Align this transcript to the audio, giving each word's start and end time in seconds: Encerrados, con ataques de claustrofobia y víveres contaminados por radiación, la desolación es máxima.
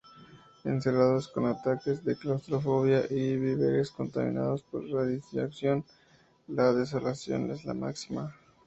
Encerrados, 0.63 1.27
con 1.27 1.45
ataques 1.45 2.03
de 2.03 2.15
claustrofobia 2.17 3.03
y 3.11 3.35
víveres 3.37 3.91
contaminados 3.91 4.63
por 4.63 4.89
radiación, 4.89 5.85
la 6.47 6.73
desolación 6.73 7.51
es 7.51 7.65
máxima. 7.67 8.35